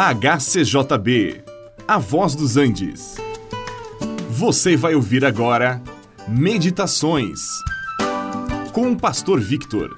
[0.00, 1.42] HCJB,
[1.88, 3.16] A Voz dos Andes.
[4.30, 5.82] Você vai ouvir agora
[6.28, 7.40] Meditações
[8.72, 9.92] com o Pastor Victor.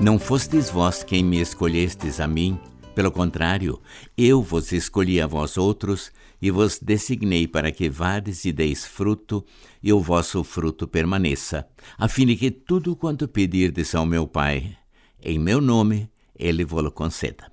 [0.00, 2.58] Não fostes vós quem me escolhestes a mim,
[2.96, 3.78] pelo contrário,
[4.16, 6.10] eu vos escolhi a vós outros
[6.40, 9.44] e vos designei para que vades e deis fruto,
[9.82, 14.78] e o vosso fruto permaneça, a fim de que tudo quanto pedirdes ao meu Pai,
[15.22, 17.52] em meu nome, ele vos conceda.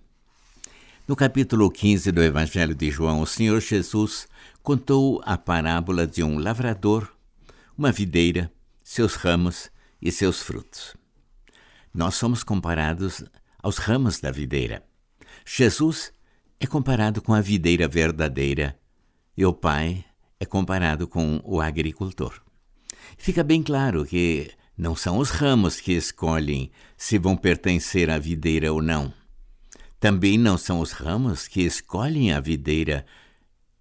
[1.06, 4.30] No capítulo 15 do Evangelho de João, o Senhor Jesus
[4.62, 7.14] contou a parábola de um lavrador,
[7.78, 8.50] uma videira,
[8.82, 9.70] seus ramos
[10.02, 10.96] e seus frutos.
[11.94, 13.26] Nós somos comparados
[13.62, 14.82] aos ramos da videira.
[15.46, 16.14] Jesus
[16.60, 18.78] é comparado com a videira verdadeira
[19.36, 20.06] e o pai
[20.40, 22.42] é comparado com o agricultor.
[23.18, 28.72] Fica bem claro que não são os ramos que escolhem se vão pertencer à videira
[28.72, 29.14] ou não.
[30.00, 33.06] Também não são os ramos que escolhem a videira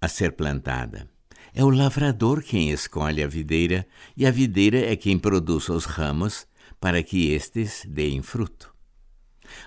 [0.00, 1.08] a ser plantada.
[1.54, 6.46] É o lavrador quem escolhe a videira e a videira é quem produz os ramos
[6.80, 8.74] para que estes deem fruto.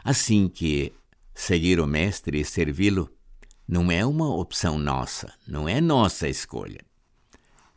[0.03, 0.93] Assim que
[1.37, 3.11] Seguir o Mestre e servi-lo
[3.67, 6.79] não é uma opção nossa, não é nossa escolha.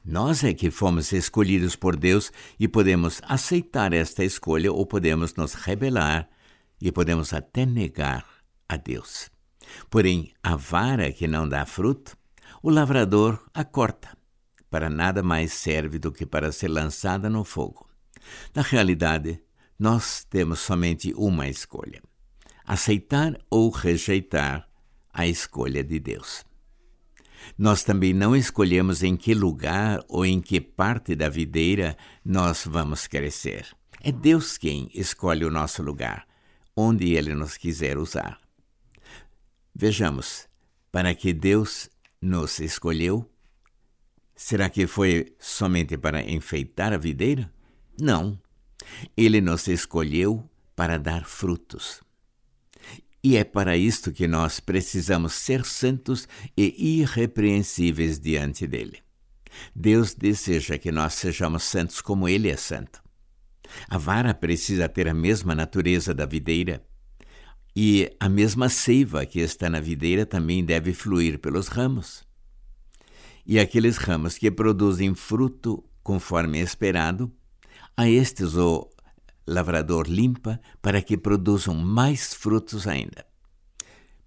[0.04, 5.54] Nós é que fomos escolhidos por Deus e podemos aceitar esta escolha ou podemos nos
[5.54, 6.30] rebelar
[6.80, 8.24] e podemos até negar
[8.68, 9.28] a Deus.
[9.90, 12.16] Porém, a vara que não dá fruto,
[12.62, 14.16] o lavrador a corta.
[14.70, 17.90] Para nada mais serve do que para ser lançada no fogo.
[18.54, 19.42] Na realidade,
[19.76, 22.00] nós temos somente uma escolha
[22.68, 24.68] aceitar ou rejeitar
[25.10, 26.44] a escolha de Deus.
[27.56, 33.06] Nós também não escolhemos em que lugar ou em que parte da videira nós vamos
[33.06, 33.66] crescer.
[34.02, 36.28] É Deus quem escolhe o nosso lugar,
[36.76, 38.38] onde Ele nos quiser usar.
[39.74, 40.46] Vejamos,
[40.92, 41.88] para que Deus
[42.20, 43.26] nos escolheu?
[44.36, 47.50] Será que foi somente para enfeitar a videira?
[47.98, 48.38] Não.
[49.16, 52.06] Ele nos escolheu para dar frutos.
[53.22, 58.98] E é para isto que nós precisamos ser santos e irrepreensíveis diante dele.
[59.74, 63.02] Deus deseja que nós sejamos santos como ele é santo.
[63.88, 66.82] A vara precisa ter a mesma natureza da videira,
[67.76, 72.26] e a mesma seiva que está na videira também deve fluir pelos ramos.
[73.46, 77.32] E aqueles ramos que produzem fruto conforme esperado,
[77.96, 78.88] a estes o
[79.48, 83.26] lavrador limpa para que produzam mais frutos ainda.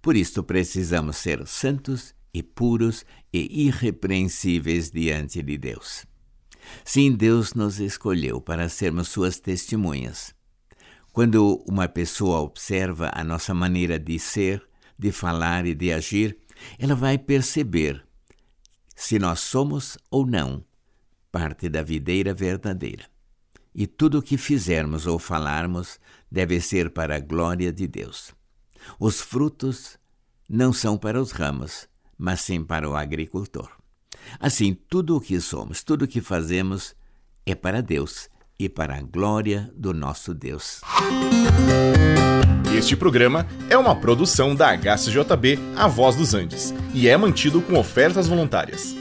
[0.01, 6.05] Por isto precisamos ser santos e puros e irrepreensíveis diante de Deus.
[6.83, 10.33] Sim, Deus nos escolheu para sermos suas testemunhas.
[11.13, 14.65] Quando uma pessoa observa a nossa maneira de ser,
[14.97, 16.37] de falar e de agir,
[16.79, 18.03] ela vai perceber
[18.95, 20.63] se nós somos ou não
[21.31, 23.11] parte da videira verdadeira
[23.73, 25.99] e tudo o que fizermos ou falarmos
[26.29, 28.33] deve ser para a glória de Deus.
[28.99, 29.97] Os frutos
[30.49, 31.87] não são para os ramos,
[32.17, 33.69] mas sim para o agricultor.
[34.39, 36.95] Assim, tudo o que somos, tudo o que fazemos
[37.45, 40.81] é para Deus e para a glória do nosso Deus.
[42.75, 47.77] Este programa é uma produção da HCJB A Voz dos Andes e é mantido com
[47.77, 49.00] ofertas voluntárias.